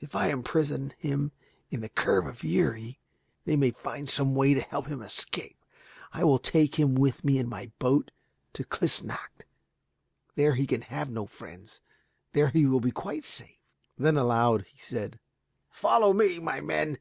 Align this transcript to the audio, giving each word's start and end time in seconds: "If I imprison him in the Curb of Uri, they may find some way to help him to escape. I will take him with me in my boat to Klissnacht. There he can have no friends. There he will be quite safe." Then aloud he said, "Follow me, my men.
"If 0.00 0.14
I 0.14 0.28
imprison 0.28 0.92
him 0.98 1.32
in 1.70 1.80
the 1.80 1.88
Curb 1.88 2.26
of 2.26 2.44
Uri, 2.44 3.00
they 3.46 3.56
may 3.56 3.70
find 3.70 4.06
some 4.06 4.34
way 4.34 4.52
to 4.52 4.60
help 4.60 4.86
him 4.88 4.98
to 4.98 5.06
escape. 5.06 5.64
I 6.12 6.24
will 6.24 6.38
take 6.38 6.74
him 6.78 6.94
with 6.94 7.24
me 7.24 7.38
in 7.38 7.48
my 7.48 7.72
boat 7.78 8.10
to 8.52 8.64
Klissnacht. 8.64 9.46
There 10.34 10.56
he 10.56 10.66
can 10.66 10.82
have 10.82 11.08
no 11.08 11.24
friends. 11.24 11.80
There 12.34 12.48
he 12.50 12.66
will 12.66 12.80
be 12.80 12.90
quite 12.92 13.24
safe." 13.24 13.56
Then 13.96 14.18
aloud 14.18 14.66
he 14.70 14.78
said, 14.78 15.20
"Follow 15.70 16.12
me, 16.12 16.38
my 16.38 16.60
men. 16.60 16.98